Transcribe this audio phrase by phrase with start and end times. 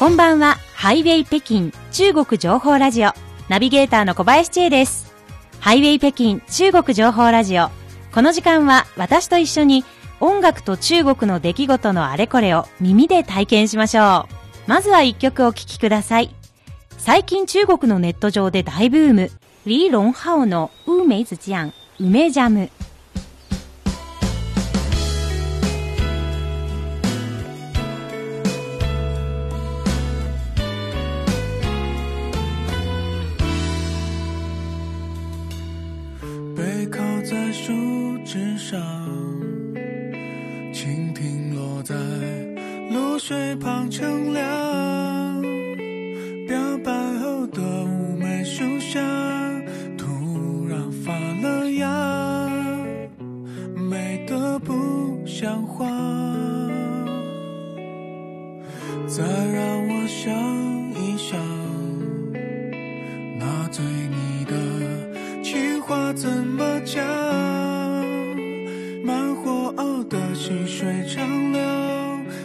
[0.00, 3.12] こんばんは、ハイウェイ北京中国情報ラジオ。
[3.50, 5.12] ナビゲーターの小林千恵です。
[5.58, 7.68] ハイウェイ北京中国情報ラジオ。
[8.10, 9.84] この時間は私と一緒に
[10.18, 14.26] 音楽と中国の出来事のあれこれを耳で体験しましょ
[14.66, 14.70] う。
[14.70, 16.34] まずは一曲お聴きください。
[16.96, 19.30] 最近中国のネット上で大ブーム、
[19.64, 22.70] 李龍浩のウーメイズジャン、梅ジャム。
[66.14, 67.04] 怎么讲？
[69.04, 71.60] 慢火熬的细水长流。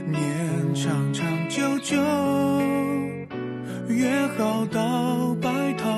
[0.08, 1.96] 年长长久久，
[3.88, 5.90] 约好到白头。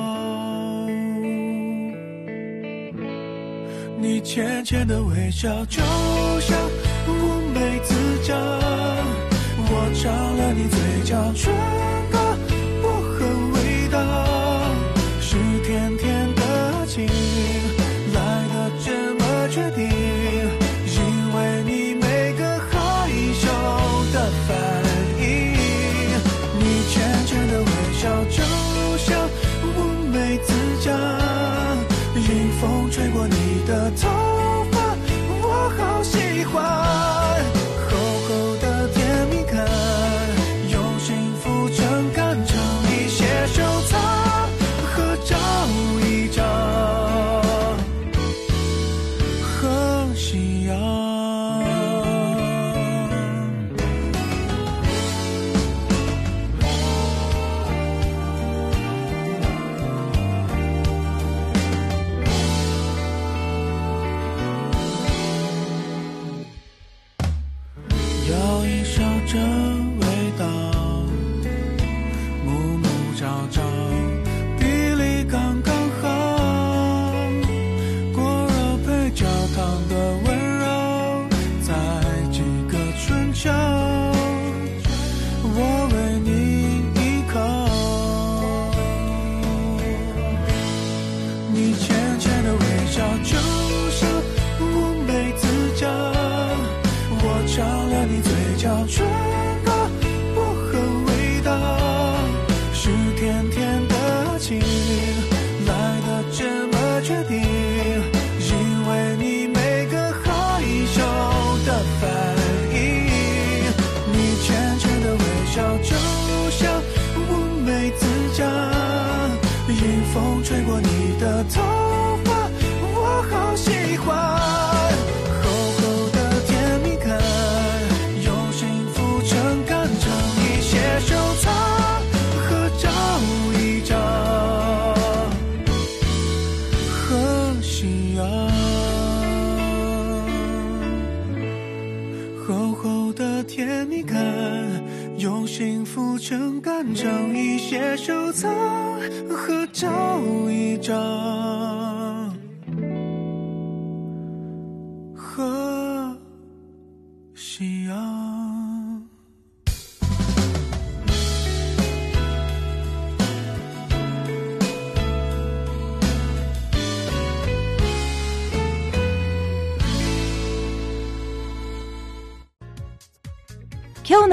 [4.00, 5.82] 你浅浅的微笑，就
[6.40, 6.58] 像
[7.08, 7.12] 乌
[7.54, 7.94] 梅子
[8.24, 8.38] 酱，
[9.58, 11.54] 我尝了你嘴角唇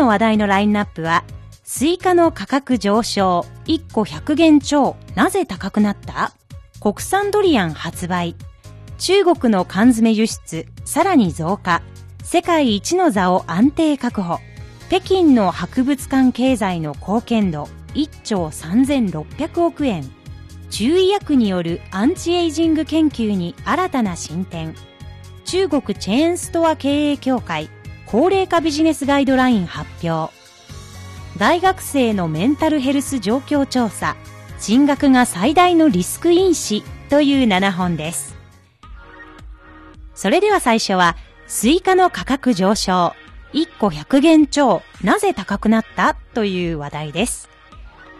[0.04, 1.24] の話題のラインナップは、
[1.62, 6.32] スイカの価格上昇、1個100元超、なぜ高くなった？
[6.78, 8.36] 国産ドリアン発売。
[8.98, 11.80] 中国の缶詰輸出、さらに増加。
[12.22, 14.40] 世界一の座を安定確保。
[14.88, 20.04] 北京の博物館経済の貢献度、1兆3600億円。
[20.68, 24.74] 中医薬によるアンチエイジング研究に新たな進展。
[25.46, 27.70] 中国チェーンストア経営協会
[28.14, 30.32] 高齢化ビジネスガイドライン発表
[31.36, 34.14] 大学生のメンタルヘルス状況調査
[34.60, 38.36] 進学が最大のリスク因子という7本です
[40.14, 41.16] それでは最初は
[41.48, 43.16] スイカの価格上昇
[43.52, 47.48] 1個100元超、なぜ高くなったという話題です。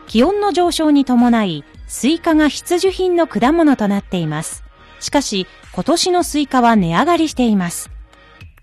[0.07, 4.65] 気温の上昇に伴い、スイカが必需品の果物となっています。
[5.01, 7.94] しかし、今年のスイカは値上がりしています。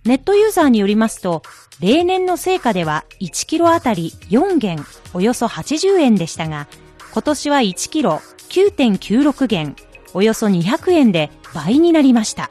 [0.03, 1.43] ネットユーザーによりますと、
[1.79, 4.83] 例年の成果では1キロあたり4元、
[5.13, 6.67] およそ80円でしたが、
[7.13, 9.75] 今年は1キロ9.96元、
[10.13, 12.49] およそ200円で倍になりました。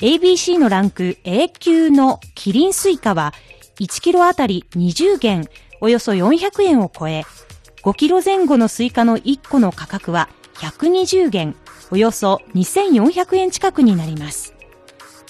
[0.00, 3.34] ABC のランク A 級のキリンスイカは
[3.78, 5.48] 1キロあたり20元、
[5.80, 7.24] およそ400円を超え、
[7.82, 11.54] 5キロ前後のスイカの1個の価格は120元、
[11.90, 14.59] およそ2400円近くになります。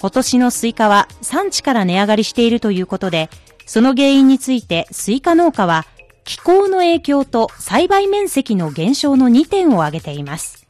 [0.01, 3.29] 今年のスイカは産地から値上がりしているということで、
[3.67, 5.85] その原因についてスイカ農家は
[6.23, 10.65] 気候の影響と栽培面積の減少の2点を挙げています。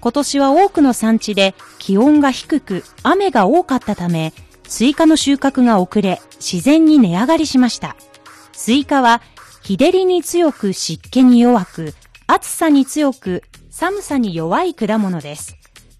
[0.00, 4.32] 今年は多くの産地で気温が低く雨が多かったため、
[4.66, 7.94] スイカの収穫が遅れ、自然に値上がりしました。
[8.52, 9.20] スイカは
[9.62, 11.94] 日照りに強く湿気に弱く、
[12.26, 15.55] 暑さに強く、寒さに弱い果物です。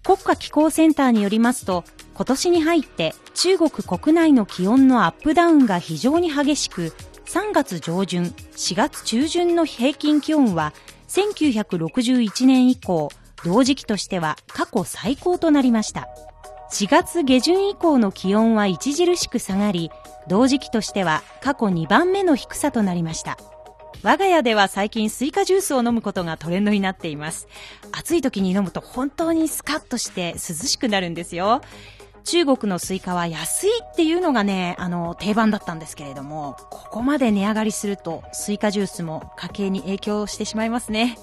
[0.07, 1.83] 国家気候センターによりますと、
[2.13, 6.93] 今年に入って中国国内の気温のアップダウンが非常に激しく、
[7.25, 10.73] 3月上旬、4月中旬の平均気温は
[11.09, 13.09] 1961年以降、
[13.43, 16.07] 同時期としては過去最高となりました。
[16.71, 19.91] 4月下旬以降の気温は著しく下がり、
[20.29, 23.37] 同時期としては過去2番目の低さとなりました。
[24.03, 27.47] 我が家では最近スイカジュースを飲むことがトレンドになっています。
[27.91, 31.61] 暑い時に飲むと本当にスカッとして涼しくなるんですよ。
[32.23, 41.17] 中国のスイカは安いっていうのがね、あの、定番だったんですけれども、ここまで値上がりすると、スイカジュースも家計に影響してしまいますね。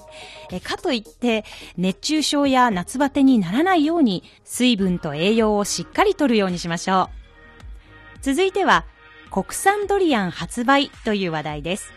[0.51, 1.45] えかといって、
[1.77, 8.23] 熱中症や夏バテにならないように、水分と栄養をしっかりとるようにしましょう。
[8.23, 8.85] 続いては、
[9.29, 11.93] 国産ドリアン発売という話題です。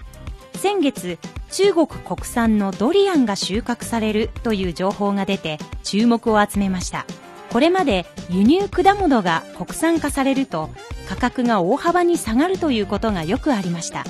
[0.58, 1.18] 先月、
[1.52, 7.06] 中国国産のドリアンが収穫されるという情報が出て注目を集めました。
[7.52, 10.68] これまで輸入果物が国産化されると
[11.08, 14.04] 価格が大幅に下がるということがよくありました。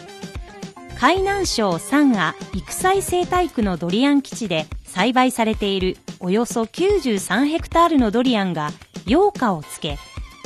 [0.98, 8.70] 海南省三亜育栽生態区のドリアン基地で栽培されているおよそ93ヘクタールのドリアンが
[9.06, 9.98] 陽花をつけ、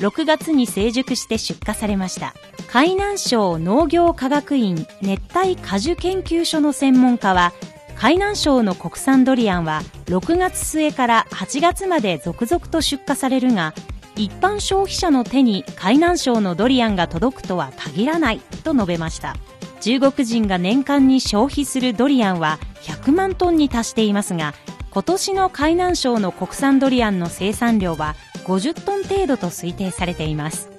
[0.02, 2.34] 6月に成熟して出荷されました。
[2.66, 7.52] 海南省農業科学院熱帯果樹研究所の専門家は、
[7.96, 13.75] 海南省の国産ドリアンは6月末から8月まで続々と出荷されるが、
[14.16, 19.37] 一般消費者の手に海南省のドリアンが届くとは限らないと述べました。
[19.81, 24.52] 中国人が年間に消費するドリアンは100万トンに達していますが、
[24.93, 30.73] 今年の海南省の国産ドリアンの生産量は50トン程度と推定されています。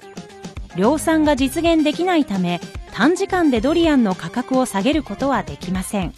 [0.76, 2.60] 量産が実現できないため
[2.92, 6.12] 短時間でドリアンの価格を下げることはできません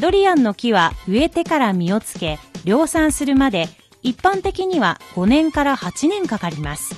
[0.00, 3.68] ドリアンの木は植えてから実をつけ量産するまで
[4.02, 6.94] 一般的には5年から8年かかります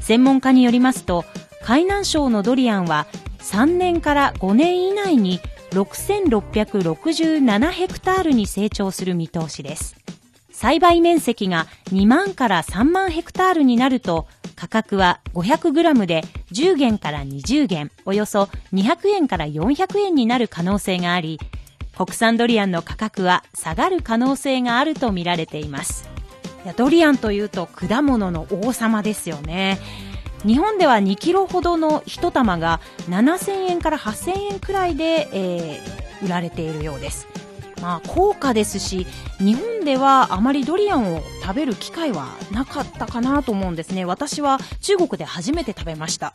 [0.00, 1.24] 専門家によりますと
[1.62, 3.06] 海南省のドリアンは
[3.40, 9.96] 3年から5年以内に6667ヘクタールに成長する見通しです
[10.50, 14.26] 栽培面積が2万から3万ヘクタールになると
[14.58, 21.38] 価格は 500g で10元から20元、およそ200円から400円になる可能性があり、
[21.96, 26.08] 国産ドリアンの価格は下がる可能性があるとみられています。
[26.76, 29.78] ドリアンというと果物の王様ですよね。
[30.44, 37.26] 日本では2キロほどの1玉が7000円から8000円くらいで、えー、売られているようです。
[37.80, 39.06] まあ、高価ですし
[39.38, 44.04] 日本ではあまりドリアンを食べる機会はなかったかなと思うんですね。
[44.04, 46.34] 私は中国で初めて食べました、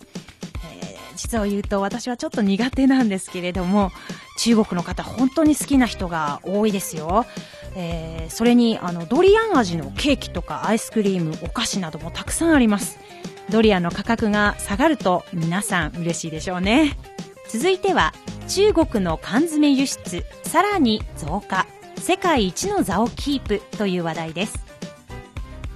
[0.81, 3.91] えー、実を言うと私はちょっと苦手なんですけれども
[4.39, 7.25] 中国の方本当に好きな人が多いですよ。
[7.75, 12.99] えー、それにあのドリアン味のケーキとかアイスクリームお菓子などもたくさんあります。
[13.49, 16.97] ドリアの価格が下がると皆さん嬉しいでしょうね。
[17.49, 18.13] 続いては
[18.47, 21.65] 中国の缶詰輸出さらに増加。
[22.03, 24.59] 世界一の座をキープという話題です。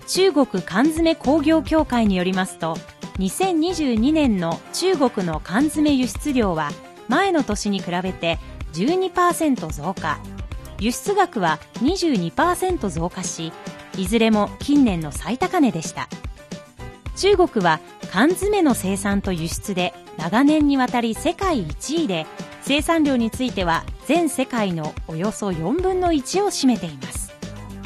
[0.08, 2.78] 中国缶詰工業協会によりますと
[3.20, 6.72] 2022年の中国の缶詰輸出量は
[7.08, 8.40] 前の年に比べて
[8.74, 10.20] 12%増加。
[10.80, 13.54] 輸出額は22%増加し
[13.98, 16.10] いずれも近年の最高値でした。
[17.18, 17.80] 中国は
[18.12, 22.28] 缶詰の生産と輸出で長年にわたり世界1位で
[22.62, 27.34] 生産量については全世界のおよそ4分の1を占めています。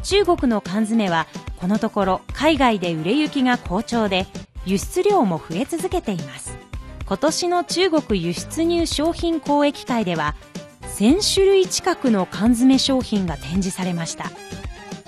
[0.03, 1.27] 中国の缶詰は
[1.61, 4.27] このところ海外で売れ行きが好調で
[4.65, 6.57] 輸出量も増え続けています。
[7.05, 10.35] 今年の中国輸出入商品交易会では
[10.97, 14.29] 1000種類近くの缶詰商品が展示されました。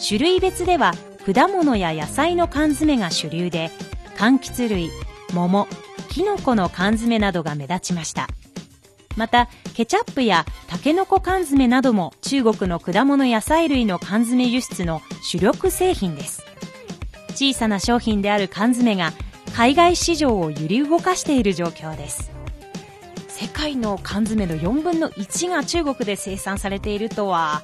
[0.06, 0.94] 種類別では
[1.25, 3.70] 果物や野菜の缶詰が主流で
[4.17, 4.89] 柑橘類
[5.34, 5.67] 桃
[6.10, 8.27] きのこの缶詰などが目立ちました。
[9.15, 16.43] またケチャップやタケノコ缶詰なども中国の果物野菜類の缶詰輸出の主力製品です。
[17.29, 19.12] 小さな商品である缶詰が
[19.55, 22.32] 海外市場を揺り動かしている状況です。
[23.27, 27.62] 世界の缶詰の4分の1が中国で生産されているとは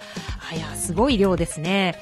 [0.51, 1.96] あやすごい量ですね。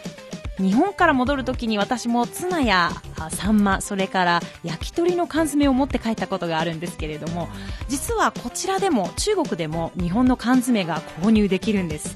[0.58, 2.92] 日本から戻るときに私もツナや
[3.30, 7.48] サンマそれから焼き鳥の缶詰を持って帰ったことがあるんですけれども
[7.88, 12.16] 実はこちらでも中国でも日本の缶詰が購入できるんです。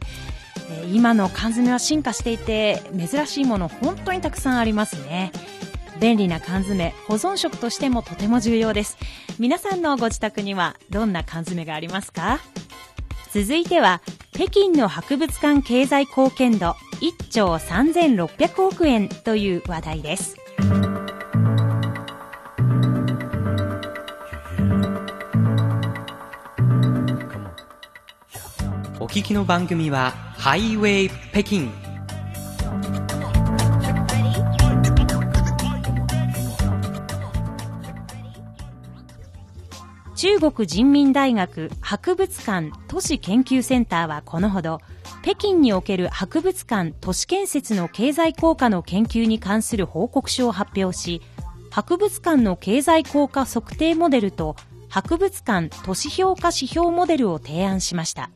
[0.93, 5.31] 今の缶詰は進化していて珍しいもの本当にたくさんありますね。
[5.99, 8.97] 便利な缶詰保存食としてもとても重要です。
[9.37, 12.39] 皆さんのご自宅にはどんな缶詰がありますか？
[13.33, 14.01] 続いては
[14.33, 20.35] 北京の博物館経済貢献度1兆3600億円という話題です。
[28.99, 31.90] お聞きの番組はハイウェイ北京。
[40.21, 44.79] 中国人民大学博物館都市研究センターはこのほど
[45.23, 51.23] 北京における博物館都市建設の経済効果の研究に関する報告書を発表し
[51.71, 54.55] 博物館の経済効果測定モデルと
[54.89, 58.29] 博物館都市評価指標モデルを提案しました。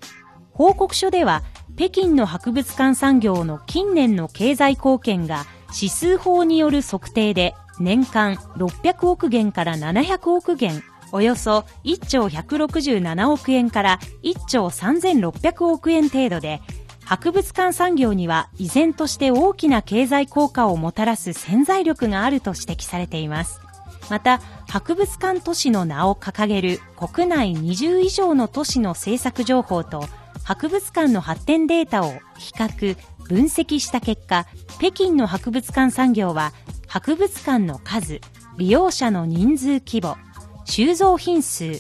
[0.54, 1.44] 報告書では
[1.78, 10.82] 北京の博物館産業の近年の経済貢献が指数法による測定で年間600億元から700億元
[11.16, 16.60] およそ1兆167億円から1兆3600億円程度で、
[17.06, 23.62] 博物館産業には依然として大きな経済効果をもたらす潜在力があると指摘されています。
[24.10, 30.04] また、博物館都市の名を掲げる国内20以上の都市の政策情報と
[30.44, 32.98] 博物館の発展データを比較、
[33.30, 34.48] 分析した結果、
[34.80, 36.52] 北京の博物館産業は
[36.88, 38.20] 博物館の数、
[38.58, 40.18] 利用者の人数規模、
[40.66, 41.80] 収蔵品数、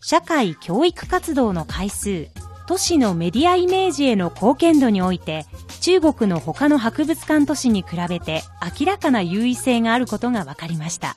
[0.00, 2.28] 社会教育活動の回数、
[2.66, 5.44] 都市のメディアイメージへの貢献度において、
[5.80, 8.42] 中国の他の博物館都市に比べて
[8.80, 11.16] 明らかな優位性があることが分かりました。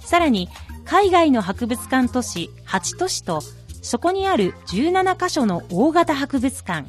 [0.00, 0.48] さらに、
[0.84, 3.40] 海外の博物館都市8都市と、
[3.82, 6.88] そこにある17カ所の大型博物館、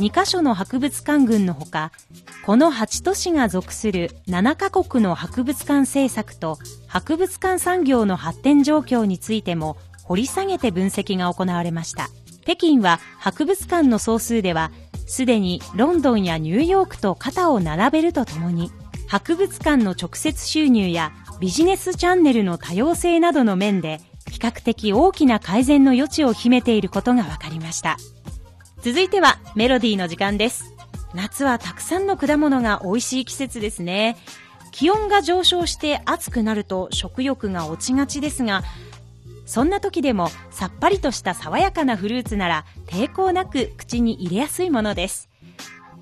[0.00, 1.92] 2カ所の博物館群のほか、
[2.46, 12.08] この8都市が属する7カ国の博物館政策と博物館産業の発展状況についても掘り下げて分析が行われました。
[12.44, 14.72] 北京は博物館の総数では
[15.06, 18.72] すでにロンドンやニューヨークと肩を並べるとともに
[19.06, 27.98] 博物館の直接収入やビジネスチャンネルの多様性などの面で比較的大きな改善の余地を秘めていることが分かりました。
[28.82, 30.74] 続いてはメロディーの時間です。
[31.12, 34.16] 夏はたくさんの果物が美味しい季節ですね。
[34.70, 38.62] 気温が上昇して暑くなると食欲が落ちがちですが、
[39.44, 45.28] そんな時でもさっぱりとした爽やかなフルーツなら抵抗なく口に入れやすいものです。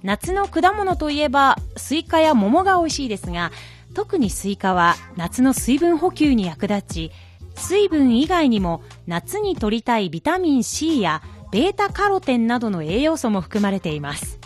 [0.05, 3.51] 夏の果物といえばスイカや桃が美味しいですが、
[3.95, 7.13] 特にスイカは夏の水分補給に役立ち、
[7.57, 14.38] 水分以外にも夏に摂りたいビタミン C やベータカロテンなどの栄養素も含まれています。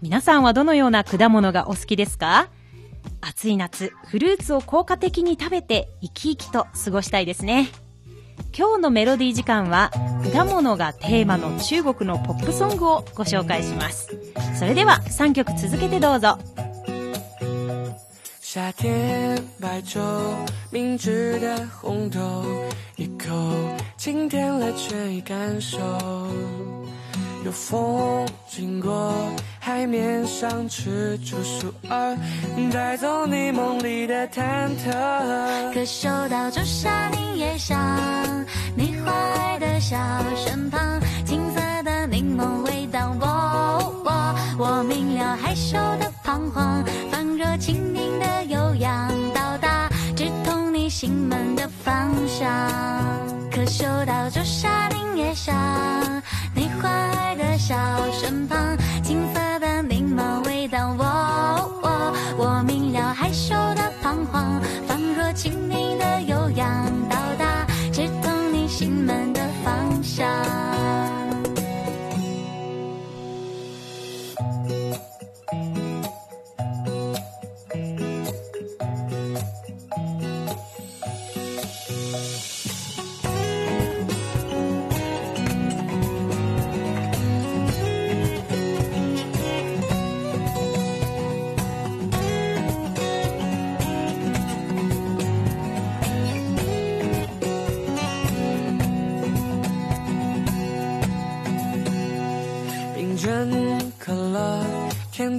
[0.00, 2.48] 皆さんはどのような果物がお好きですか？
[3.20, 7.68] 暑い夏、フルーツを効果的に食べて生き生きと過ごしたいですね。
[8.56, 9.90] 今日のメロディー時間は
[10.32, 14.08] 果物がテーマの中国のポップソングをご紹介します。
[14.58, 16.38] それでは3曲続けてどうぞ。
[18.54, 19.98] 夏天白粥，
[20.70, 22.20] 明治的红豆，
[22.96, 23.30] 一口
[23.96, 25.78] 清甜了却已感受。
[27.46, 29.14] 有风经过，
[29.58, 32.14] 海面上吃出树儿，
[32.70, 35.72] 带走你梦里的忐忑。
[35.72, 37.74] 可嗅到仲夏柠叶香，
[38.76, 39.96] 你怀的小
[40.36, 46.84] 身旁，青色的柠檬味道，我我我明了害羞的彷徨。
[47.42, 52.48] 若轻盈的悠扬到达，直通你心门的方向。
[53.50, 55.52] 可嗅到仲夏柠叶香，
[56.54, 57.74] 你怀的笑
[58.12, 58.56] 身旁，
[59.02, 60.94] 青涩的柠檬味道。
[60.96, 61.04] 我
[61.82, 66.68] 我我明了害羞的彷徨，仿若轻盈的悠扬
[67.08, 68.68] 到达，直通你。
[68.68, 70.71] 心门的方向。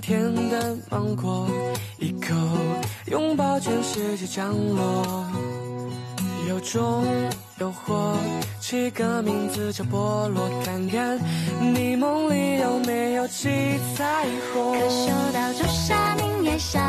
[0.03, 1.47] 甜的芒果，
[1.97, 2.35] 一口
[3.05, 5.25] 拥抱全世界降落。
[6.49, 7.05] 有种
[7.57, 8.13] 诱惑，
[8.59, 11.17] 起个名字叫菠萝，看看
[11.73, 13.47] 你梦里有没有七
[13.95, 14.73] 彩虹。
[14.73, 16.81] 可嗅到朱砂柠叶香，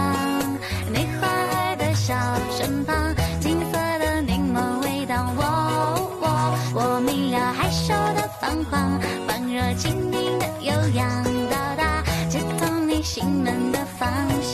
[0.92, 2.16] 你坏的笑
[2.50, 9.73] 身旁，金色的柠檬味道，我我我明了害羞的彷徨，放热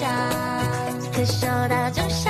[0.01, 1.11] 方向。
[1.13, 2.30] 可嗅到朱砂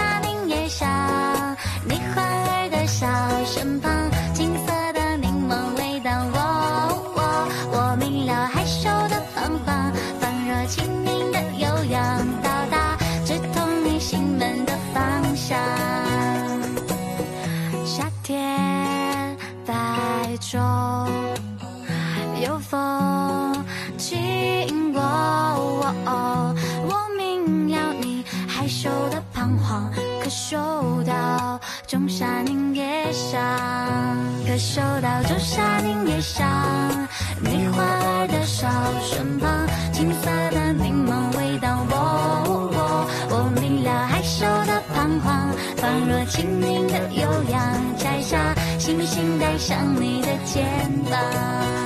[49.61, 50.65] 上你的肩
[51.11, 51.80] 膀。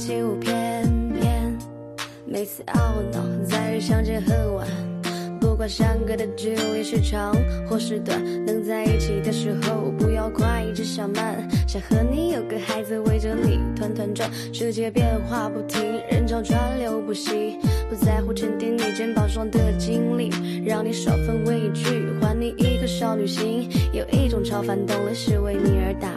[0.00, 0.50] 起舞翩
[1.20, 1.58] 翩。
[2.24, 4.66] 每次懊恼，在日相见恨晚。
[5.38, 7.36] 不管相隔的距离是长
[7.68, 11.46] 或是短，能在一起的时候不要快，只想慢。
[11.68, 17.58] 想和你有个孩子围着你团团转，世界变化不停，人潮川流不息。
[17.90, 20.30] 不在乎沉淀你肩膀上的经历，
[20.64, 23.68] 让你少份畏惧，还你一颗少女心。
[23.92, 26.08] 有一种超凡动力是为你而打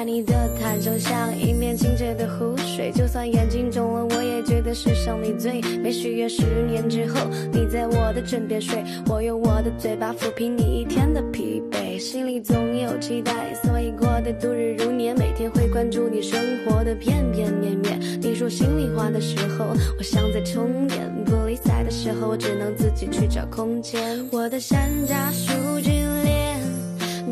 [0.00, 5.92] 爱你的坦诚像一面清澈的湖水，就算眼睛肿了，我也觉得世上你最美。
[5.92, 7.20] 许愿十年之后，
[7.52, 15.14] 你在我的枕边睡，我用我的嘴巴抚平你一天的疲惫，心里总有期待，所以过得度日如年。
[15.14, 18.00] 每天会关注你生活的片片面面。
[18.22, 19.66] 你说心里话的时候，
[19.98, 24.00] 我像在充电；不理睬的时候，我只能自己去找空间。
[24.32, 26.40] 我的山楂树之恋。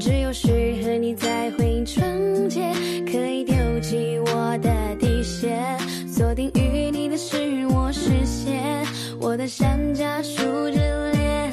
[0.01, 0.47] 只有适
[0.85, 1.68] 合你才会
[9.49, 10.79] 山楂树之
[11.13, 11.51] 恋，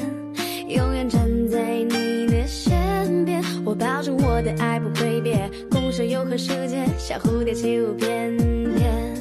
[0.68, 9.16] 永远站在你的身边，我保证我的爱不会变，共享永恒时间，像蝴蝶起舞翩翩。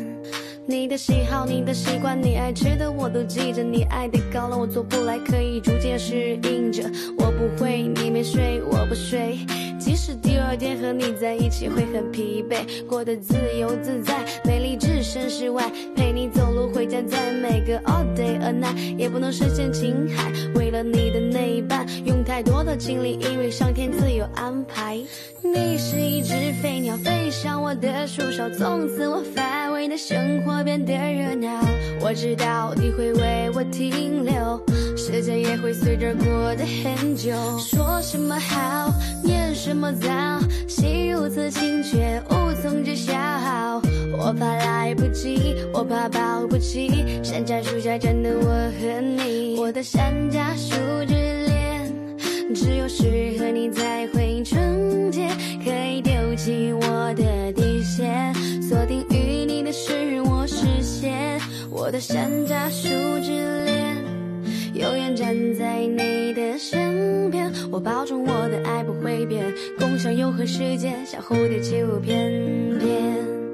[0.67, 3.63] 你的喜好，你的习惯，你爱吃的我都记着。
[3.63, 6.83] 你爱的高冷我做不来，可以逐渐适应着。
[7.17, 9.37] 我不会，你没睡，我不睡。
[9.79, 15.71] 即使第二天和你在一起会很疲惫，过得自由自在，美丽置身事外。
[15.95, 20.31] 陪你走路回家，在每个 all day a night，也不能深陷情海。
[20.55, 24.99] 为了你的那一半，用太多的精力，因为上天自有安排。
[25.41, 31.63] 你是一只飞鸟，飞上我的树梢，从此我乏味的生活变得热闹。
[32.01, 34.59] 我知道你会为我停留，
[34.97, 37.31] 时间也会随着过得很久。
[37.59, 38.91] 说什么好，
[39.23, 40.09] 念什么糟，
[40.67, 43.13] 心如此清却无从知晓。
[44.17, 46.87] 我怕来不及，我怕保不齐，
[47.23, 51.55] 山楂树下站的我和你，我的山楂树之恋。
[52.53, 53.03] 只有适
[53.37, 55.27] 合你才会纯洁，
[55.63, 62.87] 可以丢弃我的底线，锁定于你的是我视线，我的山楂树
[63.21, 63.97] 之恋，
[64.73, 69.43] 永远站在你的身边，我保证我的爱不会变，
[69.77, 73.44] 共享永恒世界，像蝴蝶起舞翩翩。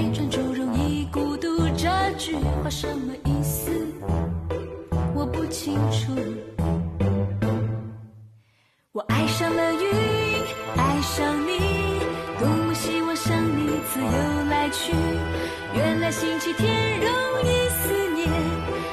[0.00, 1.86] 爱太专注容易孤独，这
[2.16, 3.70] 句话什么意思？
[5.14, 6.14] 我不清楚。
[8.92, 9.90] 我爱上了云，
[10.78, 11.58] 爱上你，
[12.38, 14.90] 多么希望像你自由来去。
[15.74, 17.06] 原来星期天容
[17.44, 18.26] 易思念，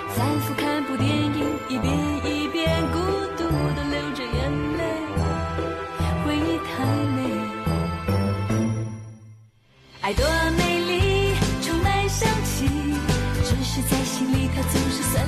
[0.10, 1.40] 反复看部电影，
[1.70, 3.00] 一遍一遍，孤
[3.38, 4.84] 独的流着眼泪，
[6.26, 7.18] 回忆太美。
[10.02, 10.26] 爱多
[10.58, 10.77] 美
[14.57, 15.26] 它总是酸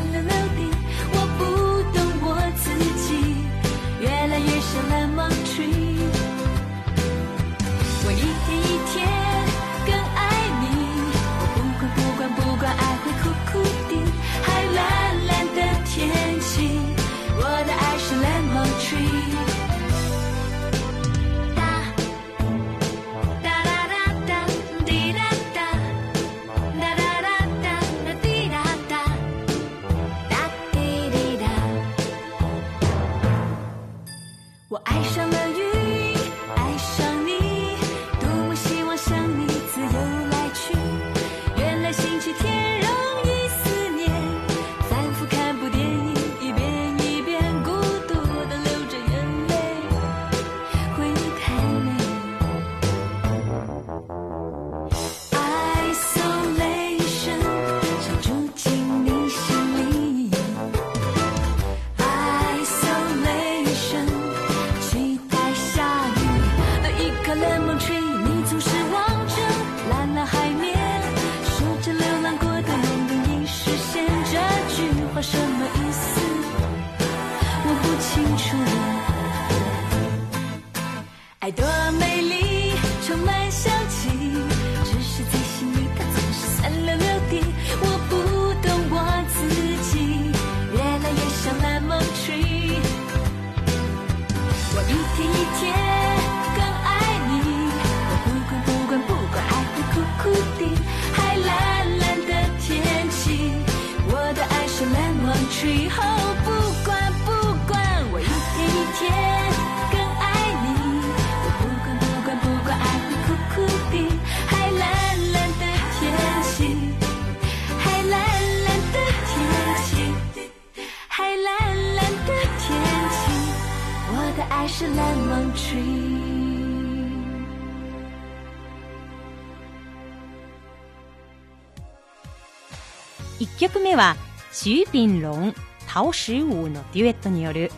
[133.69, 134.15] 曲目は
[134.51, 135.53] シューピンロン、
[135.88, 137.71] タオシウのデュエットによる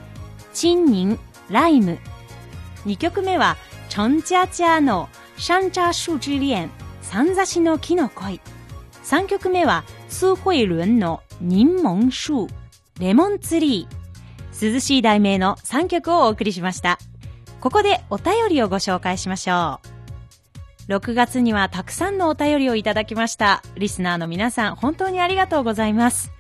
[0.53, 1.99] チンニン、ライム。
[2.85, 3.57] 2曲目は
[3.89, 6.69] チョンチャチャのシャンチャシュ之恋、
[7.01, 8.39] サンザシの木の恋。
[9.03, 12.47] 3曲目はスーホイルンの柠檬樹、
[12.99, 14.73] レモンツリー。
[14.73, 16.99] 涼しい題名の3曲をお送りしました。
[17.59, 20.00] ここでお便りをご紹介しましょう。
[20.91, 23.63] 6月にはたくさんのお便りをいただきました。
[23.77, 26.33] リスナーの皆さん、本当にありがとうございます。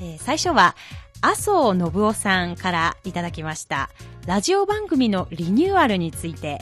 [0.00, 0.74] えー最初は、
[1.20, 3.90] 麻生信夫さんからいただきました。
[4.26, 6.60] ラジオ番組のリニューアルについて、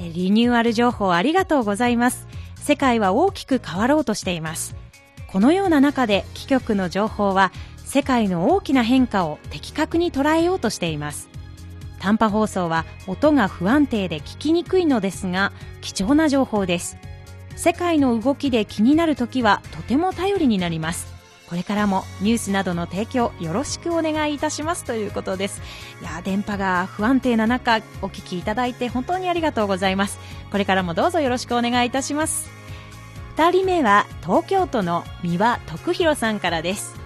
[0.00, 2.26] えリニューアル情報ありがとうございます。
[2.56, 4.74] 世界は大きく変わろうとしています。
[5.26, 7.52] このような中で、貴局の情報は、
[7.84, 11.28] 世界の大きな変化を的確に捉えようとしています。
[12.06, 16.98] 短波放送は音が不安定で聞きにくいのですが貴重な情報です。
[17.56, 21.12] 世界の動きで気になるときはとても頼りになります。
[21.48, 25.60] これからもニュースなどの提供よろしくお願いいたしますということです。
[26.00, 30.20] いや電波が不安定な中お聞きいただいて本当にありがとうございます。
[30.52, 32.48] これからもどうぞよろしくお願いいたします。
[33.36, 37.05] 2人目は東京都の三輪徳弘さんからです。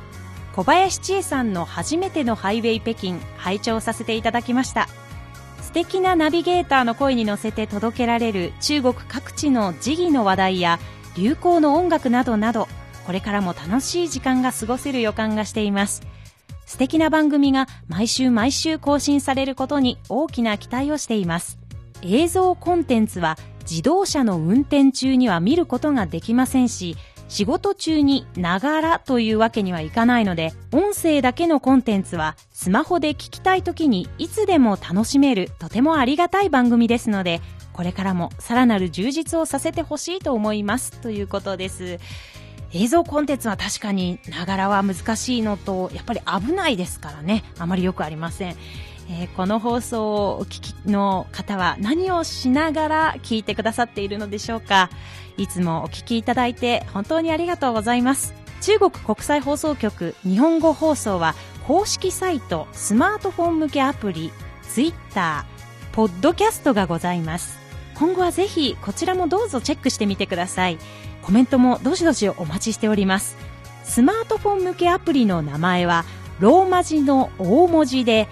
[0.61, 4.89] 小林千恵さんの初めてのハイウェイ北京拝聴させていただきました。
[5.63, 10.79] 素敵なナビゲーターの声に乗せて届けられる中国各地の時事の話題や
[11.17, 12.69] 流行の音楽などなど
[13.07, 16.03] これからも楽しい時間が過ごせる予感がしています。
[16.67, 21.59] 素敵な番組が毎週毎週更新されることに大きな期待をしています。
[22.03, 26.99] 映像コンテンツは自動車の運転中には見ることができませんし
[27.31, 37.41] 仕事中にながらというわけにはいかないので音声だけのコンテンツはスマホで聞きたい時にいつでも楽しめるとてもありがたい番組ですので
[37.73, 41.99] これからもさらなる充実をさせてほしいと思いますということです。
[42.73, 47.45] 映像コンテンツは確かにながらは難しいのとやっぱり危ないですからね。
[47.59, 48.57] あまりよくありません。
[49.09, 54.91] えーこの放送をお聞きの方は何をしながら聞いてくださっているのでしょうか。
[55.37, 58.35] いつもお聞きいただいて本当にありがとうございます。
[58.61, 61.35] 中国国際放送局日本語放送は
[61.67, 67.59] 公式サイトスマートフォン向けアプリツイッターポッドキャストがございます。
[67.95, 70.79] 今後はぜひこちらもどうぞチェックしてみてください。
[71.23, 73.37] コメントもどしどしお待ちしております。
[73.85, 76.05] スマートフォン向けアプリの名前は
[76.39, 78.29] ローマ字の大文字で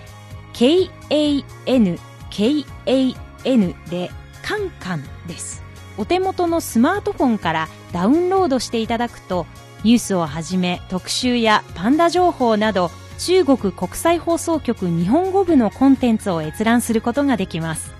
[0.54, 1.98] KAN、
[2.30, 4.10] KAN で
[4.42, 5.67] カンカンです。
[5.98, 9.46] お手元のスマートフォンからダウンロードしていただくと、
[9.84, 17.92] ニュースをはじめ特集やパンダ情報など、中国国際放送局日本語部のコンテンツを閲覧することができます。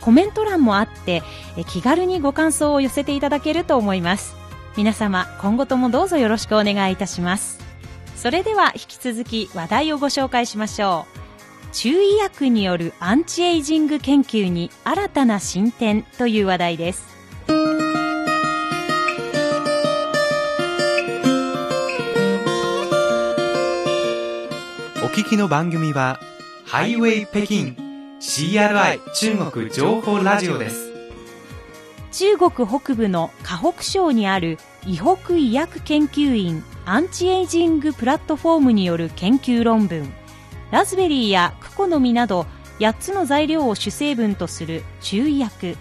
[0.00, 1.22] コメント欄もあって、
[1.68, 4.34] 気軽にご感想を寄せていただけると思います。
[4.76, 7.58] 皆様、今後ともどうぞよろしくお願いいたします。
[8.16, 11.22] それでは引き続き話題をご紹介しましょう。
[11.72, 17.21] 中医薬によるアンチエイジング研究に新たな進展という話題です
[25.32, 26.20] きの番組は、
[26.66, 27.74] ハイウェイ北京
[28.20, 30.92] CRI 中国情報ラジオです。
[32.12, 40.12] 中国北部の河北省にある医北医薬研究院アンチエイジングプラットフォームによる研究論文
[40.70, 42.44] ラズベリーやクコの実など
[42.78, 45.78] 8つの材料を主成分とする中医薬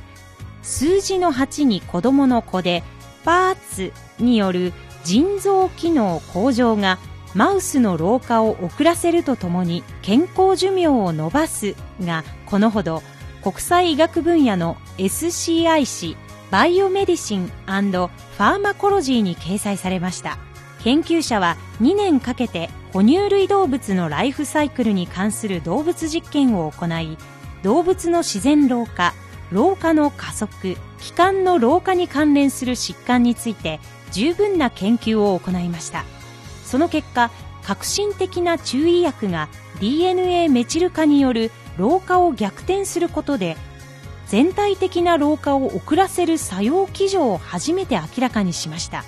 [0.61, 2.83] 数字の8に子供の子で
[3.25, 4.71] パーツによる
[5.03, 6.99] 腎臓機能向上が
[7.33, 13.01] マウスの老化を遅らせるとともに健康寿命を伸ばすがこのほど
[13.41, 16.17] 国際医学分野の SCI 誌
[16.51, 20.37] Biomedicine Pharmacology に掲載されました。
[20.83, 27.17] 研究者は2年かけて哺乳類動物のライフサイクルに関する動物実験を行い
[27.63, 29.13] 動物の自然老化
[29.51, 33.79] 老化の加速器官の老化に関連する疾患について
[34.11, 36.03] 十分な研究を行いました。
[36.71, 37.31] その結果
[37.63, 39.49] 革新的な中医薬が
[39.81, 43.57] DNA メチル化による老化を逆転することで
[44.27, 49.03] 全体的な老化を遅らせる作用基準を初めて明らかにしました。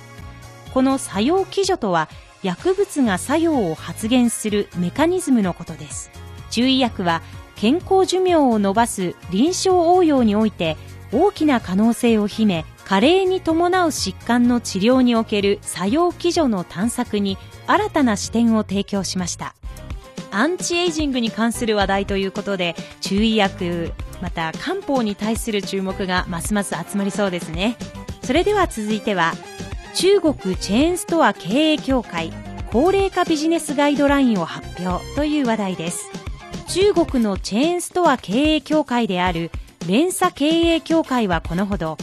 [0.74, 2.10] この作用基準とは
[2.42, 6.10] 薬物が作用を発現するメカニズムのことです。
[6.50, 7.22] 中医薬は
[7.56, 10.76] 健康寿命を伸ばす臨床応用において
[11.12, 19.54] 大きな可能性を秘め加齢に伴う疾患の治療における作用基準の探索に新たな視点を提供しました。
[20.30, 27.76] アンチエイジングに関する話題ということで中医薬また漢方に対する注目がますます集まりそうですね。
[28.22, 29.32] それでは続いては
[29.94, 32.32] 中国チェーンストア経営協会
[32.72, 36.10] 高齢化ビジネスガイドラインを発表という話題です。
[36.66, 39.52] 中国のチェーンストア経営協会である
[39.86, 41.96] 連鎖経営協会はこのほど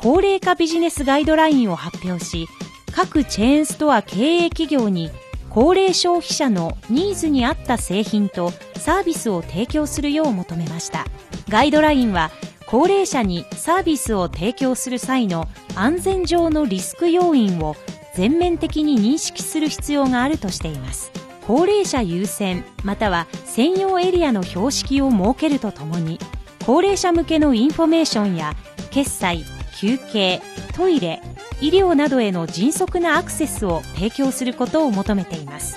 [0.00, 2.46] 高齢化ビジネスガイドラインを発表し
[2.94, 5.10] 各チェーンストア経営企業に
[5.50, 11.04] 高齢消費者のニーズに合った製品とサービスを提供するよう求めました。
[11.48, 12.30] ガイドラインは
[12.66, 17.74] 高齢者にサービスを提供する際の安全上のリスク要因を
[18.14, 21.10] 全面的に認識する必要があるとしています。
[21.44, 26.20] 高齢者優先または専用エリアの標識を設けるとともに
[26.64, 28.54] 高齢者向けのインフォメーションや
[28.90, 29.44] 決済
[29.78, 30.42] 休憩
[30.74, 31.22] トイレ
[31.60, 35.76] 医療などへの迅速なアクセスを提供することを求めています。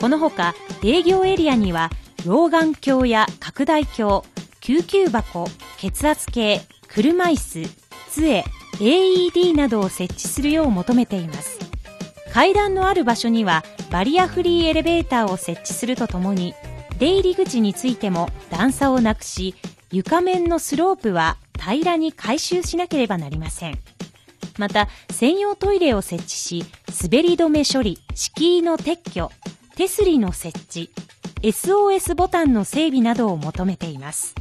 [0.00, 1.90] このほか営業エリアには
[2.24, 4.22] 老眼鏡や拡大鏡
[4.60, 5.46] 救急箱
[5.78, 7.70] 血圧計車椅子
[8.10, 8.44] 杖
[8.78, 11.58] AED などを設置するよう求めています。
[12.32, 16.54] 階段のある場所にはバリアフリーエレベーターを設置するとともに
[16.98, 19.54] 出入り口についても段差をなくし
[19.90, 23.78] 床面のスロープは平らに回収しなければなりません。
[24.58, 26.64] また専用トイレを設置し
[27.02, 29.30] 滑り止め処理敷居の撤去
[29.76, 30.90] 手すりの設置
[31.42, 34.34] SOS ボタンの整備などを求めています。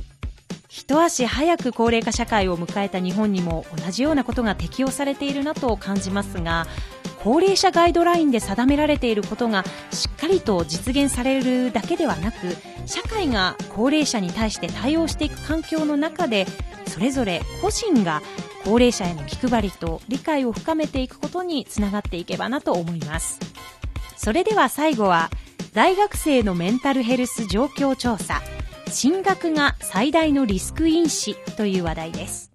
[0.69, 6.67] 一足早く高齢化社会を迎えた日本にも同じようなことが適用されているなと感じますが
[7.23, 12.37] 高齢者ガイドラインで定められていることがしっかりと実現されるだけではなく
[12.85, 16.45] 社会が高齢者に対して対応していく環境の中で
[16.87, 18.21] それぞれ個人が
[18.63, 23.39] 高齢者への気配りと理解を深めていくことにつながっていけばなと思います
[24.17, 25.29] それでは最後は
[25.73, 28.41] 大学生のメンタルヘルス状況調査
[28.87, 32.51] 進学が最大のリスク因子という話題です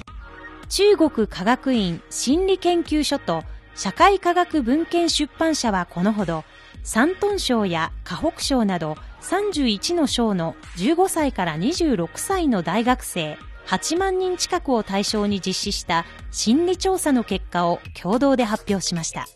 [0.68, 3.42] 中国科学院心理研究所と
[3.74, 6.44] 社会科学文献出版社はこのほど、
[6.84, 13.38] 山東省や河北省など31の省の15歳から26歳の大学生
[13.70, 19.28] 8万人近くを対象に実施した心理調査の結果を共同で発表しました。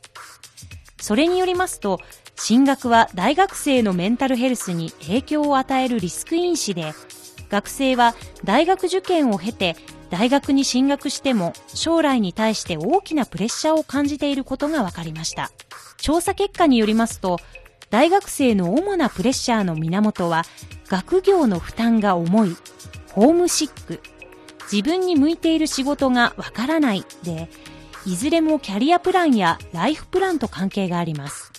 [1.01, 2.01] それによりますと、
[2.35, 6.94] 進学は大学生のメンタルヘルスに影響を与えるリスク因子で、
[7.49, 9.77] 学生は大学受験を経て
[10.11, 15.53] 大学に進学しても将来に対して大きなプレッシャーを感じていることが分かりました。
[15.99, 17.38] 調査結果によりますと、
[17.88, 20.42] 大学生の主なプレッシャーの源は、
[20.88, 22.57] 学業の負担が重い、
[23.12, 24.01] ホームシック、
[24.70, 27.48] 自分に向いている仕事がわからないで、
[28.07, 31.53] いずれもキャリアプランやライフプランと関係があります。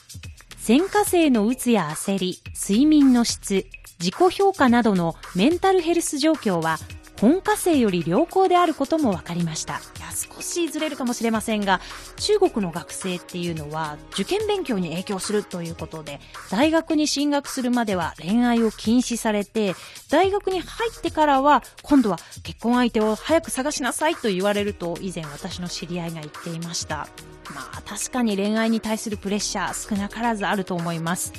[0.67, 3.65] 前科生のうつや焦り、睡眠の質、
[3.99, 6.77] 自己評価などのメンタルヘルス状況は
[7.25, 9.73] 本科生より良好であることも分かりました。
[9.73, 11.81] いや少しずれるかもしれませんが
[12.17, 16.19] 中国の学生っていうのは受験勉強に影響するということで
[16.51, 19.73] 大学に進学するまでは恋愛を禁止されて
[20.11, 27.07] 大学に入ってからは今度は結婚相手を早く探しなさいと言われると以前私の知り合いが言っていました。
[27.55, 31.33] まあ確かに恋愛に対するプレッシャー少なからずあると思います。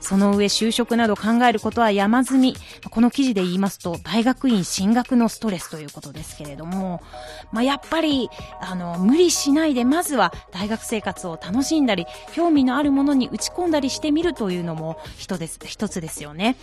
[0.00, 2.56] その上就職など考えることは山積み。
[2.90, 7.02] この記事で言いますと、大学院進学のストレスということですけれども、
[7.52, 16.56] まあ、やっぱり、あの、無理しないで、まずは大学生活を楽しんだり、興味のあるものに打ち込んだりしてみるというのも一です、一つですよね。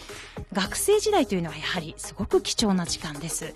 [0.54, 3.54] 学生時代というのはやはりすごく貴重な時間です。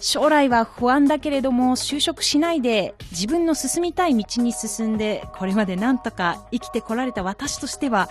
[0.00, 8.08] 将来は不安だけれども就職しないで自分の進みたい道に進んでこれまでなんとか生きてこられた私としては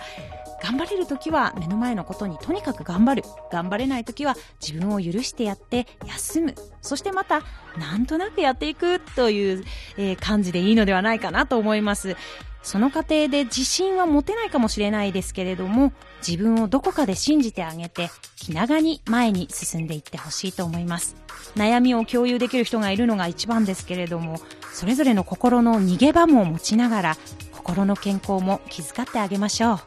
[0.66, 3.28] 頑張れる時は目の前のことにとにかく頑張る。
[3.52, 6.56] 頑張れない時は自分を許してやって休む。
[6.82, 7.42] そしてまた
[7.78, 9.64] なんとなくやっていくという、
[9.96, 12.16] え、感じでいいのではないかなと思います。
[12.64, 15.92] その過程で自信は持てないかもしれないですけれども、
[16.26, 21.14] 自分をどこかで信じてあげて、気長に前に進んでいってほしいと思います。
[21.54, 24.40] 悩みを共有できる人がいるのが一番ですけれども、
[24.72, 27.16] それぞれの心の逃げ場も持ちながら、
[27.52, 29.78] 心の健康も気遣ってあげましょう。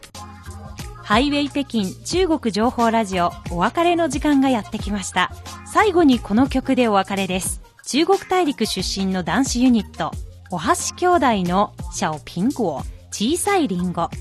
[1.10, 5.32] ハイウェイ北京中国情報ラジオお別れの時間がやってきました。
[5.65, 7.63] 最後にこの曲でお別れです。
[7.88, 10.12] 中国大陸出身の男子ユニット、
[10.52, 14.12] お箸兄弟のシャオピングを小さいリンゴ。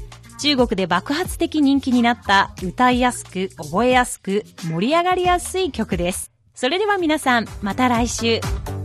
[0.41, 6.31] 中国で爆発的人気になった歌いやすく、覚えやすく、盛り上がりやすい曲です。
[6.55, 8.41] それでは皆さん、また来週。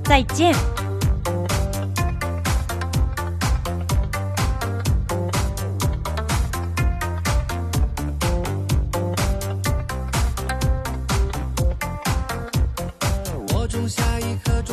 [0.05, 0.82] 再见。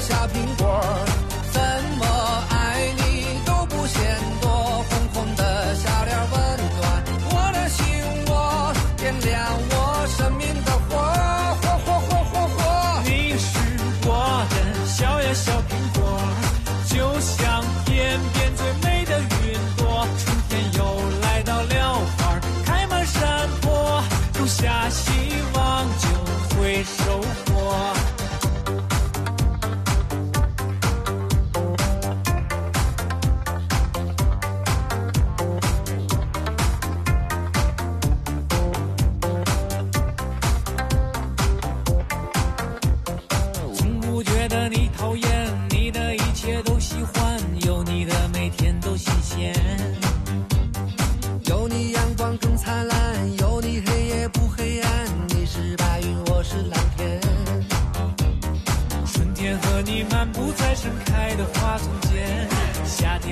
[0.00, 0.51] 的每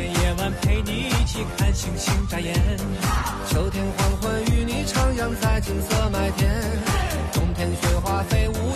[0.06, 2.54] 夜晚陪你一起看星星眨眼。
[3.48, 6.50] 秋天黄昏与你徜徉在金色麦田
[7.32, 8.69] 冬天雪花飞舞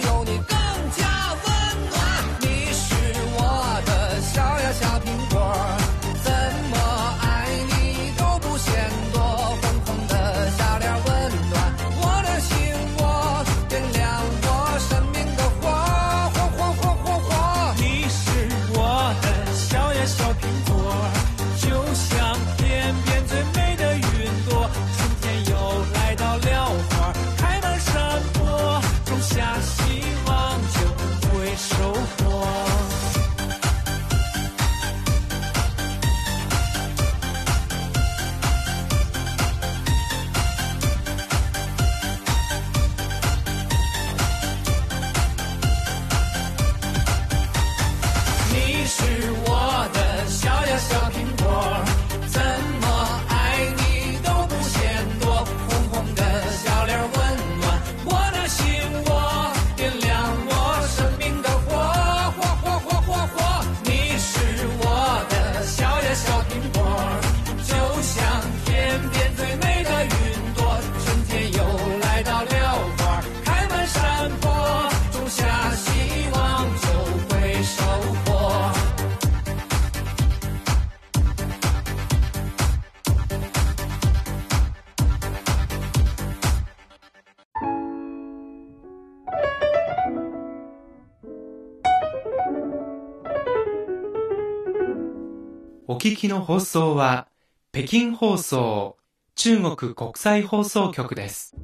[96.25, 97.29] きの放送は、
[97.73, 98.97] 北京放送、
[99.35, 101.55] 中国国際放送局です。